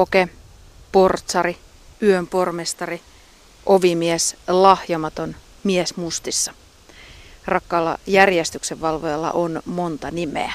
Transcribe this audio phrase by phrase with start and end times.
[0.00, 0.28] poke,
[0.92, 1.58] portsari,
[2.02, 3.00] yönpormestari,
[3.66, 6.54] ovimies, lahjamaton mies mustissa.
[7.46, 10.52] Rakkaalla järjestyksenvalvojalla on monta nimeä.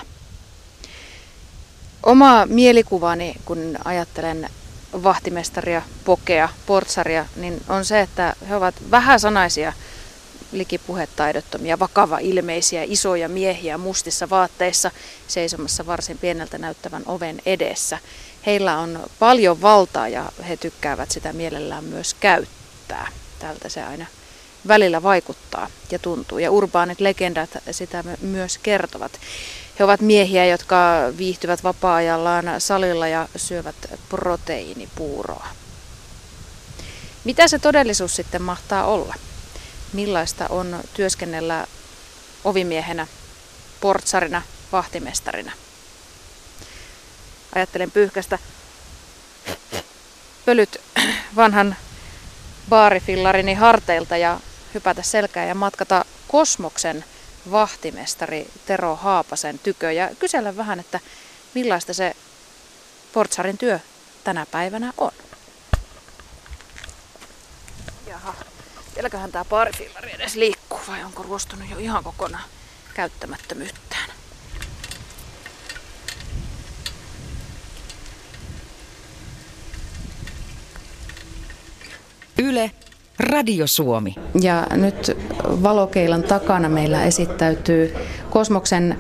[2.04, 4.50] Oma mielikuvani, kun ajattelen
[5.04, 9.74] vahtimestaria, pokea, portsaria, niin on se, että he ovat vähäsanaisia,
[10.58, 14.92] likipuhetaidottomia, vakava ilmeisiä, isoja miehiä mustissa vaatteissa
[15.28, 18.00] seisomassa varsin pieneltä näyttävän oven edessä.
[18.46, 23.08] Heillä on paljon valtaa ja he tykkäävät sitä mielellään myös käyttää.
[23.40, 24.06] Tältä se aina
[24.68, 26.38] välillä vaikuttaa ja tuntuu.
[26.38, 29.12] Ja urbaanit legendat sitä myös kertovat.
[29.80, 30.76] He ovat miehiä, jotka
[31.18, 33.76] viihtyvät vapaa-ajallaan salilla ja syövät
[34.10, 35.48] proteiinipuuroa.
[37.24, 39.16] Mitä se todellisuus sitten mahtaa olla?
[39.96, 41.68] Millaista on työskennellä
[42.44, 43.08] ovimiehenä,
[43.82, 45.52] portsarina, vahtimestarina?
[47.56, 48.40] Ajattelen pyyhkästä
[50.46, 50.82] pölyt
[51.36, 51.76] vanhan
[52.70, 54.40] baarifillarini harteilta ja
[54.74, 57.06] hypätä selkää ja matkata Kosmoksen
[57.52, 61.00] vahtimestari Tero Haapasen tykö ja kysellä vähän, että
[61.54, 62.16] millaista se
[63.14, 63.80] portsarin työ
[64.24, 65.12] tänä päivänä on.
[68.08, 68.36] Jaha,
[68.96, 72.44] vieläköhän tämä baarifillari edes liikkuu vai onko ruostunut jo ihan kokonaan
[72.94, 74.10] käyttämättömyyttään?
[82.38, 82.72] Yle,
[83.20, 84.16] Radio Suomi.
[84.42, 85.18] Ja nyt
[85.64, 87.96] valokeilan takana meillä esittäytyy
[88.30, 89.00] Kosmoksen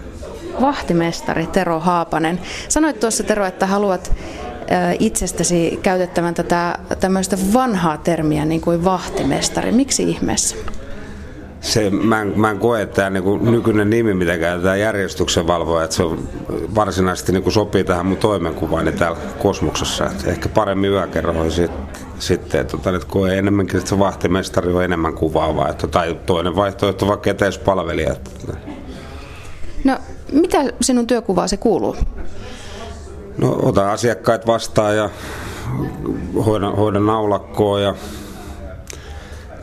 [0.61, 2.41] vahtimestari Tero Haapanen.
[2.69, 4.11] Sanoit tuossa Tero, että haluat
[4.99, 9.71] itsestäsi käytettävän tätä tämmöistä vanhaa termiä niin kuin vahtimestari.
[9.71, 10.55] Miksi ihmeessä?
[11.65, 15.83] se, mä, en, mä en koe, että tämä niin nykyinen nimi, mitä käytetään järjestyksen valvoja,
[15.83, 16.29] että se on
[16.75, 20.05] varsinaisesti niin sopii tähän mun toimenkuvaani täällä kosmoksessa.
[20.05, 21.71] Että ehkä paremmin yökerroin sit,
[22.19, 25.69] sitten, että, tota, että koe enemmänkin, että se vahtimestari on enemmän kuvaava.
[25.69, 28.15] Että, tai toinen vaihtoehto vaikka eteispalvelija.
[29.83, 29.97] No,
[30.31, 31.95] mitä sinun työkuvaa se kuuluu?
[33.37, 35.09] No, ota asiakkaat vastaan ja
[36.45, 37.95] hoidan, hoidan naulakkoa ja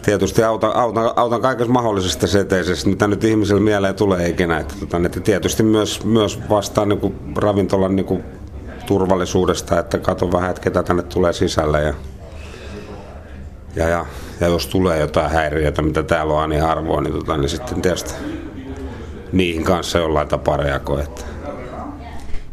[0.02, 4.58] tietysti autan, autan, autan kaikessa mahdollisesta seteisessä, mitä nyt ihmisille mieleen tulee ikinä.
[4.58, 8.24] Että, tota, että tietysti myös, myös vastaan niin kuin ravintolan niin kuin
[8.86, 11.82] turvallisuudesta, että katon vähän, että ketä tänne tulee sisälle.
[11.82, 11.94] Ja,
[13.76, 14.06] ja, ja,
[14.40, 18.14] ja jos tulee jotain häiriötä, mitä täällä on niin harvoin, niin, tota, niin sitten tietysti
[19.32, 21.04] niihin kanssa jollain tapaa reagoi.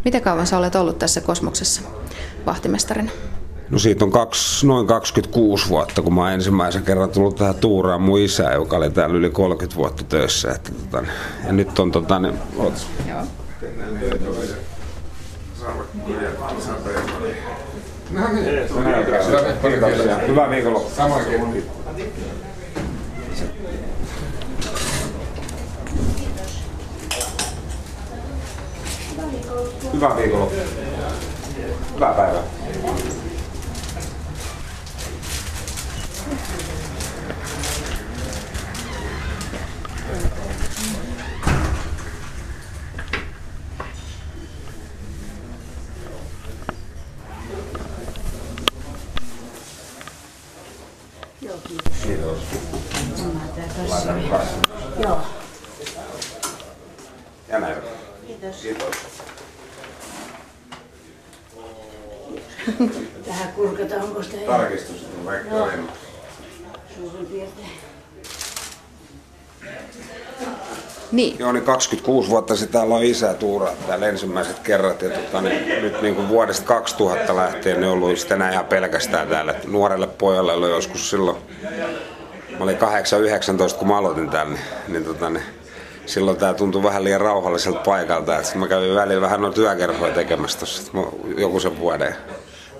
[0.09, 1.81] Miten kauan sä olet ollut tässä kosmoksessa
[2.45, 3.11] vahtimestarina?
[3.69, 8.01] No siitä on kaksi, noin 26 vuotta, kun mä oon ensimmäisen kerran tullut tähän tuuraan
[8.01, 10.51] mun isä, joka oli täällä yli 30 vuotta töissä.
[10.51, 11.07] Että, tota,
[11.45, 12.87] ja nyt on tota, niin, oot.
[13.07, 13.21] Joo.
[18.11, 20.27] No niin.
[20.27, 20.91] Hyvää viikonloppua.
[20.95, 21.25] Samoin
[29.93, 30.63] Hyvää viikonloppua.
[31.95, 32.43] Hyvää päivää.
[54.99, 55.21] Joo.
[57.47, 57.88] Ja näin.
[58.41, 58.61] Kiitos.
[58.61, 58.95] Kiitos.
[63.25, 65.67] Tähän kurkataan, onko sitä Tarkistus on vaikka no.
[66.95, 67.69] Suurin piirtein.
[71.11, 71.39] Niin.
[71.39, 75.01] Joo, niin 26 vuotta sitten täällä on isä tuuraa täällä ensimmäiset kerrat.
[75.01, 78.65] Ja tota, niin, nyt niin kuin vuodesta 2000 lähtien ne on ollut sitten enää ihan
[78.65, 79.55] pelkästään täällä.
[79.67, 81.37] Nuorelle pojalle oli joskus silloin,
[82.57, 85.58] mä olin 8-19 kun mä aloitin tänne, niin, niin, tota, niin
[86.09, 88.39] silloin tämä tuntui vähän liian rauhalliselta paikalta.
[88.39, 90.91] Et mä kävin välillä vähän noita työkerhoja tekemässä tuossa
[91.37, 92.15] joku sen vuoden.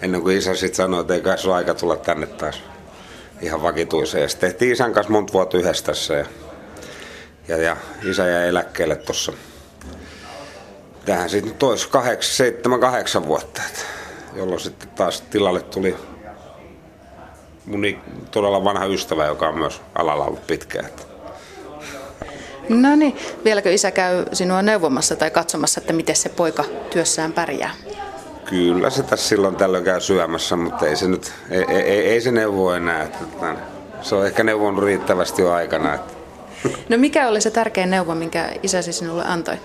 [0.02, 2.64] Ennen kuin isä sitten sanoi, että ei kai se aika tulla tänne taas
[3.42, 4.30] ihan vakituiseen.
[4.30, 6.14] Sitten tehtiin isän kanssa monta vuotta yhdessä tässä.
[6.14, 6.26] Ja
[7.48, 9.34] ja, ja isä jäi eläkkeelle tuossa.
[11.06, 13.82] Tähän sitten tois kahdeksan, seitsemän, kahdeksan vuotta, että,
[14.36, 15.96] jolloin sitten taas tilalle tuli
[17.66, 17.86] mun
[18.32, 20.86] todella vanha ystävä, joka on myös alalla ollut pitkään.
[20.86, 21.09] Että.
[22.70, 27.72] No niin, vieläkö isä käy sinua neuvomassa tai katsomassa, että miten se poika työssään pärjää?
[28.46, 32.32] Kyllä se tässä silloin tällöin käy syömässä, mutta ei se nyt, ei, ei, ei se
[32.32, 33.04] neuvo enää.
[33.04, 33.56] Että,
[34.02, 35.94] se on ehkä neuvonut riittävästi jo aikana.
[35.94, 36.14] Että
[36.90, 39.56] No mikä oli se tärkein neuvo, minkä isäsi sinulle antoi?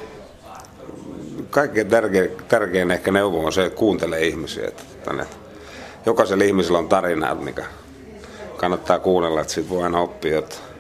[1.51, 4.69] Kaikkein tärkein, tärkein ehkä neuvo on se, että kuuntelee ihmisiä.
[4.69, 5.27] Että, että
[6.07, 7.65] jokaisella ihmisellä on tarina, mikä
[8.57, 10.74] kannattaa kuunnella, että siitä voi aina oppia jotain.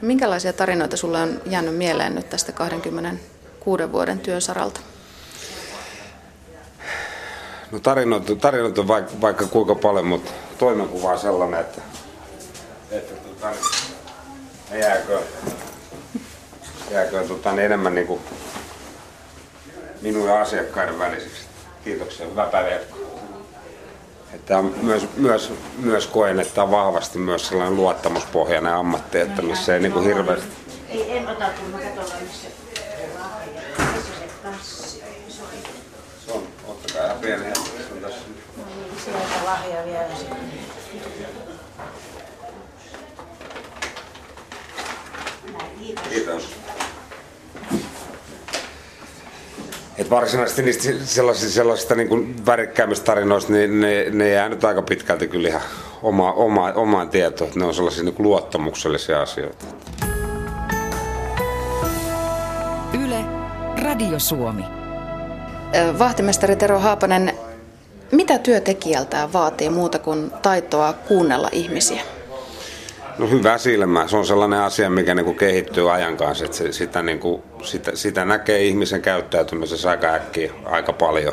[0.00, 4.80] Minkälaisia tarinoita sulle on jäänyt mieleen nyt tästä 26 vuoden työn saralta?
[7.70, 11.82] No tarinoita, tarinoita on vaikka, vaikka kuinka paljon, mutta toimenkuva on sellainen, että,
[12.90, 13.14] että
[14.70, 15.20] niin, jääkö,
[16.90, 18.20] jääkö tota, niin enemmän niin kuin
[20.02, 21.42] minun ja asiakkaiden väliseksi.
[21.84, 22.97] Kiitoksia, hyvää päivää
[24.34, 29.80] että myös, myös, myös koen, että on vahvasti myös sellainen luottamuspohjainen ammatti, että missä ei
[29.80, 30.48] niin hirveästi...
[30.88, 32.48] Ei, en ota, kun mä missä missä
[36.26, 38.20] se on, ottakaa ihan pieni hetki, se on tässä.
[38.56, 40.38] No niin, sieltä lahja vielä sitten.
[46.10, 46.57] Kiitos.
[49.98, 54.82] Et varsinaisesti niistä sellaisista, sellaisista niin kuin värikkäimmistä tarinoista, niin ne, ne jää nyt aika
[54.82, 55.62] pitkälti kyllä ihan
[56.02, 57.50] oma, oma, omaan tietoon.
[57.54, 59.64] Ne on sellaisia niin kuin luottamuksellisia asioita.
[63.04, 63.24] Yle,
[63.82, 64.64] Radio Suomi.
[65.98, 67.32] Vahtimestari Tero Haapanen,
[68.12, 72.17] mitä työtekijältään vaatii muuta kuin taitoa kuunnella ihmisiä?
[73.18, 74.08] No hyvä silmä.
[74.08, 76.44] Se on sellainen asia, mikä niin kuin kehittyy ajan kanssa.
[76.44, 81.32] Että se, sitä, niin kuin, sitä, sitä näkee ihmisen käyttäytymisessä aika äkkiä, aika paljon.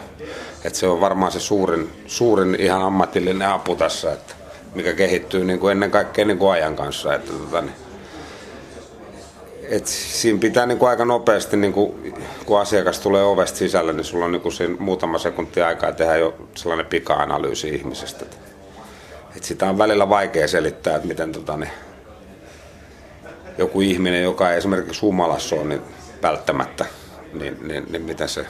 [0.64, 4.34] Että se on varmaan se suurin, suurin ihan ammatillinen apu tässä, että
[4.76, 7.16] mikä kehittyy niin kuin ennen kaikkea niin kuin ajan kanssa.
[7.16, 7.76] Että, tota, niin,
[9.70, 12.14] et siinä pitää niin kuin aika nopeasti, niin kuin,
[12.46, 16.16] kun asiakas tulee ovesta sisälle, niin sulla on niin kuin siinä muutama sekunti aikaa tehdä
[16.16, 18.26] jo sellainen pika-analyysi ihmisestä.
[19.38, 21.72] Et sitä on välillä vaikea selittää, että miten tota, niin,
[23.58, 25.82] joku ihminen, joka ei esimerkiksi humalassa ole, niin
[26.22, 26.86] välttämättä,
[27.34, 28.46] niin, niin, niin miten se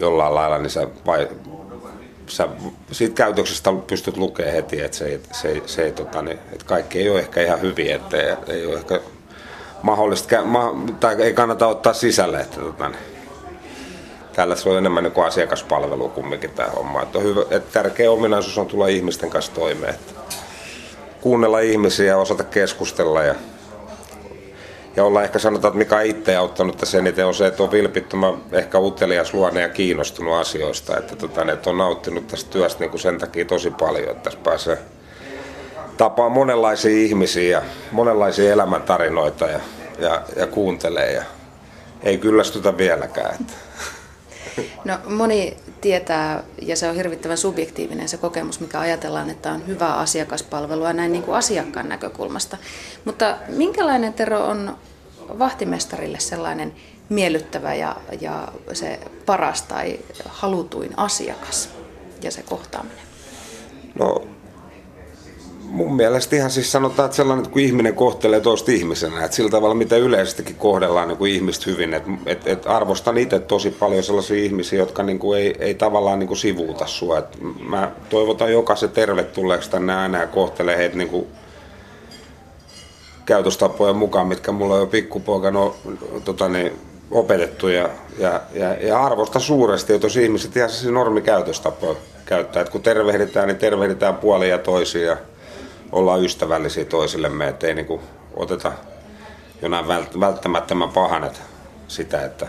[0.00, 1.28] jollain lailla, niin sä, vai,
[2.26, 2.48] sä
[2.92, 7.18] siitä käytöksestä pystyt lukemaan heti, että se, se, se, tota, niin, että kaikki ei ole
[7.18, 9.00] ehkä ihan hyvin, että ei, ei ole ehkä
[9.82, 13.15] mahdollista, ma, tai ei kannata ottaa sisälle, että tota, niin,
[14.36, 17.02] tällä se on enemmän niin kuin asiakaspalvelu kumminkin tämä homma.
[17.02, 19.94] Että on hyvä, että tärkeä ominaisuus on tulla ihmisten kanssa toimeen.
[19.94, 20.12] Että
[21.20, 23.34] kuunnella ihmisiä osata keskustella ja,
[24.96, 28.34] ja olla ehkä sanotaan, että mikä itse auttanut tässä eniten on se, että on vilpittömän
[28.52, 30.96] ehkä utelias luonne ja kiinnostunut asioista.
[30.96, 34.40] Että, tota, että on nauttinut tästä työstä niin kuin sen takia tosi paljon, että tässä
[34.44, 34.78] pääsee
[35.96, 39.60] tapaa monenlaisia ihmisiä ja monenlaisia elämäntarinoita ja,
[39.98, 41.22] ja, ja kuuntelee ja
[42.02, 43.34] ei kyllästytä vieläkään.
[43.40, 43.66] Että.
[44.84, 49.96] No moni tietää, ja se on hirvittävän subjektiivinen se kokemus, mikä ajatellaan, että on hyvää
[49.96, 52.56] asiakaspalvelua näin niin kuin asiakkaan näkökulmasta.
[53.04, 54.76] Mutta minkälainen Tero on
[55.38, 56.72] vahtimestarille sellainen
[57.08, 59.98] miellyttävä ja, ja se paras tai
[60.28, 61.70] halutuin asiakas
[62.22, 63.06] ja se kohtaaminen?
[63.98, 64.35] No
[65.68, 69.50] mun mielestä ihan siis sanotaan, että sellainen, että kun ihminen kohtelee toista ihmisenä, että sillä
[69.50, 74.02] tavalla, mitä yleisestikin kohdellaan niin kuin ihmistä hyvin, että, että, että arvostan itse tosi paljon
[74.02, 77.18] sellaisia ihmisiä, jotka niin kuin ei, ei tavallaan niin kuin sivuuta sua.
[77.18, 81.26] Että mä toivotan jokaisen tervetulleeksi tänne aina ja kohtelee heitä niin kuin
[83.26, 85.76] käytöstapojen mukaan, mitkä mulla on jo pikkupoikana no,
[86.24, 86.72] tota niin,
[87.10, 91.94] opetettu ja, ja, ja, ja arvosta suuresti, että jos ihmiset ihan se normikäytöstapoja
[92.26, 95.16] käyttää, että kun tervehditään, niin tervehditään puolia ja toisia
[95.96, 98.00] ollaan ystävällisiä toisillemme, ettei niin kuin
[98.34, 98.72] oteta
[99.62, 99.88] jonain
[100.20, 101.30] välttämättömän pahan
[101.88, 102.46] sitä, että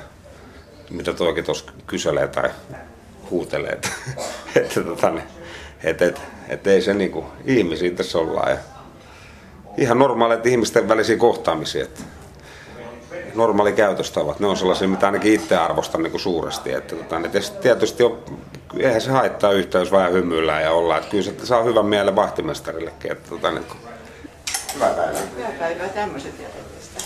[0.89, 2.49] mitä toikin tuossa kyselee tai
[3.29, 3.89] huutelee, että,
[4.55, 5.21] että, tota, että,
[5.83, 8.57] että, että, että ei se niin kuin, ihmisiä tässä ollaan ja
[9.77, 12.03] ihan normaalit ihmisten välisiä kohtaamisia, että
[13.37, 16.73] normaali käytöstavat, ne on sellaisia, mitä ainakin itse arvostan niin kuin suuresti.
[16.73, 18.17] Että, tota, niin tietysti on,
[18.77, 20.99] eihän se haittaa yhtään, jos vähän hymyillään ja ollaan.
[20.99, 23.11] Että kyllä se saa hyvän mielen vahtimestarillekin.
[23.11, 23.65] Että, tota, niin,
[24.75, 25.21] Hyvää päivää.
[25.35, 27.01] Hyvää päivää, tämmöiset jätetistä.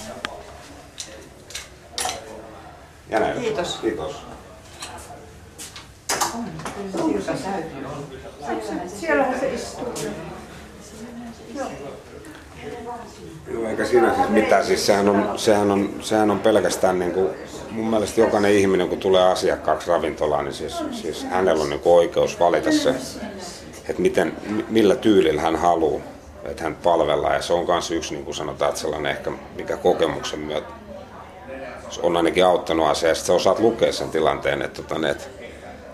[3.09, 3.41] Ja näin.
[3.41, 3.75] Kiitos.
[3.81, 4.15] Kiitos.
[8.99, 9.93] Siellähän se istuu.
[11.55, 11.67] Joo,
[13.69, 14.65] eikä siinä siis mitään.
[14.65, 17.29] Siis sehän, on, sehän, on, sehän on pelkästään niin kuin,
[17.71, 21.93] mun mielestä jokainen ihminen, kun tulee asiakkaaksi ravintolaan, niin siis, siis hänellä on niin kuin
[21.93, 22.89] oikeus valita se,
[23.89, 24.33] että miten,
[24.69, 26.01] millä tyylillä hän haluaa,
[26.45, 27.35] että hän palvellaan.
[27.35, 30.67] Ja se on myös yksi, niin kuin sanotaan, että sellainen ehkä, mikä kokemuksen myötä
[32.03, 33.13] on ainakin auttanut asiaa.
[33.13, 35.40] Sitten sä osaat lukea sen tilanteen, että, että, että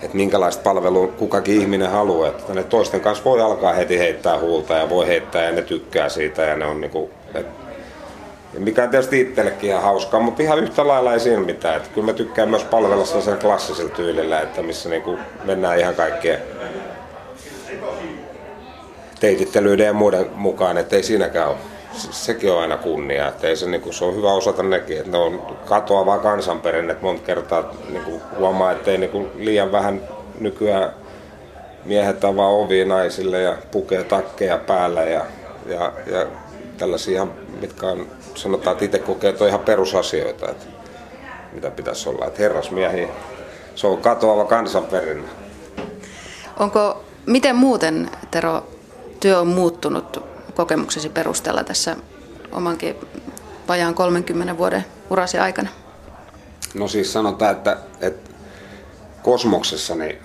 [0.01, 2.27] että minkälaista palvelua kukakin ihminen haluaa.
[2.27, 6.09] Että ne toisten kanssa voi alkaa heti heittää huulta ja voi heittää ja ne tykkää
[6.09, 7.45] siitä ja ne on niinku, et,
[8.59, 11.77] mikä on tietysti itsellekin ihan hauskaa, mutta ihan yhtä lailla ei siinä mitään.
[11.77, 16.39] Että kyllä mä tykkään myös palvella sellaisella klassisella tyylillä, että missä niinku mennään ihan kaikkien
[19.19, 21.57] teitittelyiden ja muiden mukaan, että ei siinäkään ole.
[21.97, 25.11] Sekin on aina kunnia, että ei se, niin kuin, se on hyvä osata nekin, että
[25.11, 30.01] ne on katoavaa kansanperinnet monta kertaa niin kuin huomaa, että ei niin kuin, liian vähän
[30.39, 30.93] nykyään
[31.85, 35.25] miehet avaa ovia naisille ja pukee takkeja päällä ja,
[35.65, 36.27] ja, ja
[36.77, 37.27] tällaisia,
[37.61, 40.65] mitkä on, sanotaan, että itse kokee, että on ihan perusasioita, että
[41.51, 43.07] mitä pitäisi olla, että herrasmiehiä,
[43.75, 45.27] se on katoava kansanperinne.
[46.59, 48.63] Onko, miten muuten, Tero,
[49.19, 51.95] työ on muuttunut kokemuksesi perusteella tässä
[52.51, 52.95] omankin
[53.67, 55.69] vajaan 30 vuoden urasi aikana?
[56.73, 58.31] No siis sanotaan, että, että
[59.23, 60.17] kosmoksessa niin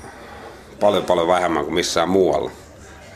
[0.80, 2.50] paljon paljon vähemmän kuin missään muualla.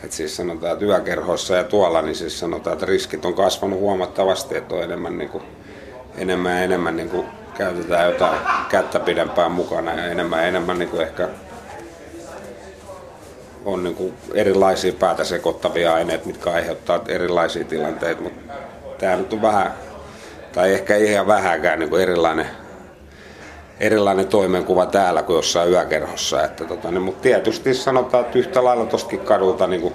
[0.04, 4.56] Et siis sanotaan, että yökerhoissa ja tuolla, niin siis sanotaan, että riskit on kasvanut huomattavasti,
[4.56, 5.44] että on enemmän, niin kuin,
[6.16, 10.88] enemmän ja enemmän niin kuin käytetään jotain kättä pidempään mukana ja enemmän ja enemmän niin
[10.88, 11.28] kuin ehkä
[13.66, 18.52] on niin kuin erilaisia päätä sekoittavia aineita, mitkä aiheuttaa erilaisia tilanteita, mutta
[18.98, 19.74] tämä nyt on vähän,
[20.52, 22.46] tai ehkä ihan vähäkään niin kuin erilainen,
[23.80, 26.44] erilainen toimenkuva täällä kuin jossain yökerhossa.
[26.44, 29.94] Että tota, niin, mutta tietysti sanotaan, että yhtä lailla tuostakin kadulta niin kuin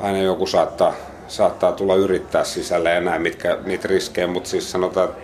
[0.00, 0.94] aina joku saattaa,
[1.28, 5.20] saattaa tulla yrittää sisälle näin, mitkä, niitä riskejä, mutta siis sanotaan, että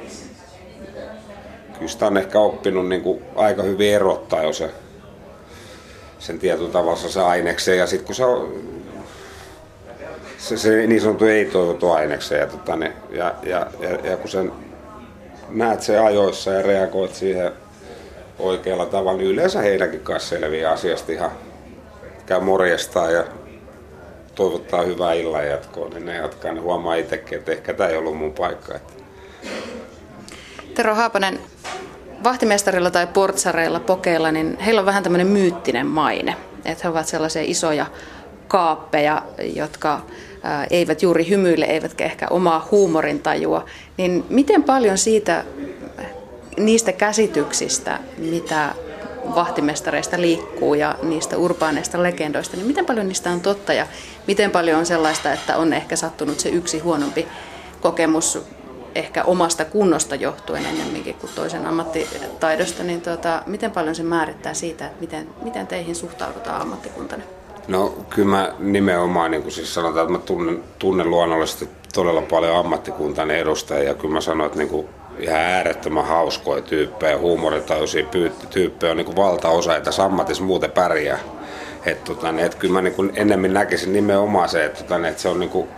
[1.74, 4.70] kyllä sitä on ehkä oppinut niin kuin aika hyvin erottaa jo se
[6.24, 8.54] sen tietyn tavalla se ainekseen ja sitten kun se on
[10.38, 14.30] se, se niin sanottu ei toivottu ainekseen ja, tota, ne, ja, ja, ja, ja, kun
[14.30, 14.52] sen
[15.48, 17.52] näet se ajoissa ja reagoit siihen
[18.38, 21.30] oikealla tavalla, niin yleensä heidänkin kanssa selviää asiasta ihan
[22.26, 23.24] käy morjestaan ja
[24.34, 26.52] toivottaa hyvää illan jatkoa, niin ne jatkaa.
[26.52, 28.74] Ne huomaa itsekin, että ehkä tämä ei ollut mun paikka.
[30.74, 31.38] Tero Haapanen,
[32.24, 36.36] vahtimestarilla tai portsareilla, pokeilla, niin heillä on vähän tämmöinen myyttinen maine.
[36.64, 37.86] Että he ovat sellaisia isoja
[38.48, 39.22] kaappeja,
[39.54, 40.00] jotka
[40.70, 43.64] eivät juuri hymyile, eivätkä ehkä omaa huumorintajua.
[43.96, 45.44] Niin miten paljon siitä,
[46.56, 48.74] niistä käsityksistä, mitä
[49.34, 53.86] vahtimestareista liikkuu ja niistä urbaaneista legendoista, niin miten paljon niistä on totta ja
[54.26, 57.28] miten paljon on sellaista, että on ehkä sattunut se yksi huonompi
[57.80, 58.38] kokemus
[58.94, 64.86] ehkä omasta kunnosta johtuen ennemminkin kuin toisen ammattitaidosta, niin tuota, miten paljon se määrittää siitä,
[64.86, 67.22] että miten, miten teihin suhtaudutaan ammattikuntana?
[67.68, 72.56] No kyllä mä nimenomaan, niin kuin siis sanotaan, että mä tunnen, tunnen luonnollisesti todella paljon
[72.56, 78.06] ammattikuntan edustajia ja kyllä mä sanon, että niin kuin ihan äärettömän hauskoja tyyppejä, huumoritajuisia
[78.50, 81.18] tyyppejä on niin kuin valtaosa, että ammatissa muuten pärjää.
[81.86, 85.10] Että tota, niin, että kyllä mä niin kuin enemmän näkisin nimenomaan se, että, tota, niin,
[85.10, 85.68] että se on niin kuin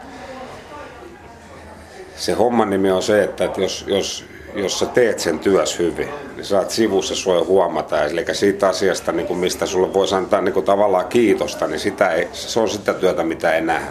[2.16, 6.44] se homman nimi on se, että jos, jos, jos sä teet sen työs hyvin, niin
[6.44, 8.04] saat sivussa sua huomata.
[8.04, 12.10] Eli siitä asiasta, niin kuin mistä sulle voisi antaa niin kuin tavallaan kiitosta, niin sitä
[12.10, 13.88] ei, se on sitä työtä, mitä ei nähdä.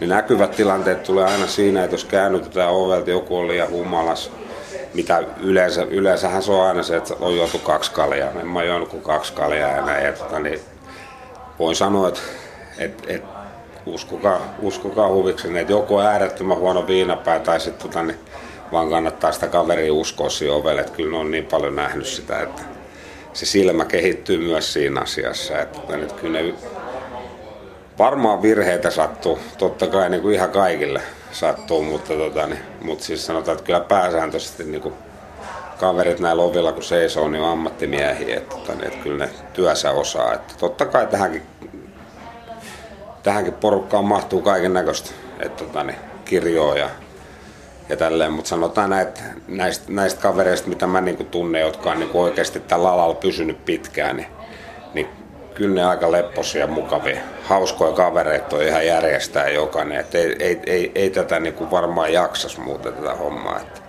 [0.00, 4.30] Niin näkyvät tilanteet tulee aina siinä, että jos käännytetään ovelta, joku on liian humalas,
[4.94, 8.30] mitä yleensä, yleensähän se on aina se, että on joutu kaksi kaljaa.
[8.40, 10.06] En mä juonut kuin kaksi kaljaa ja näin.
[10.06, 10.60] Ja tota, niin
[11.58, 12.20] voin sanoa, että,
[12.78, 13.41] että, että
[13.86, 18.18] uskokaa, uskokaa huviksen, että joku on äärettömän huono viinapää tai sitten tota, niin
[18.72, 20.80] vaan kannattaa sitä kaveria uskoa siihen ovelle.
[20.80, 22.62] Että kyllä ne on niin paljon nähnyt sitä, että
[23.32, 25.58] se silmä kehittyy myös siinä asiassa.
[25.58, 26.54] Että, että nyt kyllä ne,
[27.98, 31.00] varmaan virheitä sattuu, totta kai niin kuin ihan kaikille
[31.32, 34.94] sattuu, mutta, tota, niin, mutta siis sanotaan, että kyllä pääsääntöisesti niin kuin
[35.80, 39.90] kaverit näillä ovilla kun seisoo, niin on ammattimiehiä, että, tota, niin, että kyllä ne työssä
[39.90, 40.34] osaa.
[40.34, 41.42] Että totta kai tähänkin
[43.22, 45.10] tähänkin porukkaan mahtuu kaiken näköistä,
[45.56, 46.90] tota, niin, kirjoa ja,
[47.88, 51.98] ja tälleen, mutta sanotaan näin, että näistä, näistä kavereista, mitä mä niin tunnen, jotka on
[51.98, 54.28] niin oikeasti tällä alalla pysynyt pitkään, niin,
[54.94, 55.08] niin
[55.54, 57.20] kyllä ne aika lepposia ja mukavia.
[57.44, 62.58] Hauskoja kavereita on ihan järjestää jokainen, että ei, ei, ei, ei tätä niin varmaan jaksas
[62.58, 63.60] muuten tätä hommaa.
[63.60, 63.80] Että